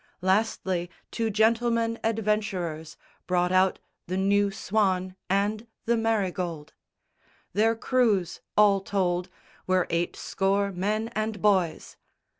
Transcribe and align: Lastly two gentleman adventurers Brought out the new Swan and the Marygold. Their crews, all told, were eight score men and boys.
Lastly 0.21 0.89
two 1.11 1.29
gentleman 1.29 1.99
adventurers 2.03 2.97
Brought 3.27 3.51
out 3.51 3.77
the 4.07 4.17
new 4.17 4.49
Swan 4.49 5.15
and 5.29 5.67
the 5.85 5.95
Marygold. 5.95 6.73
Their 7.53 7.75
crews, 7.75 8.41
all 8.57 8.81
told, 8.81 9.29
were 9.67 9.85
eight 9.91 10.15
score 10.15 10.71
men 10.71 11.09
and 11.09 11.39
boys. 11.39 11.97